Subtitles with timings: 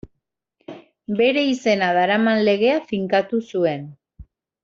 [1.19, 3.87] Bere izena daraman legea finkatu zuen.